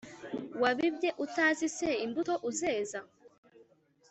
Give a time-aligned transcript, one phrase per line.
[0.61, 2.99] wabibye utazi se imbuto uzeza?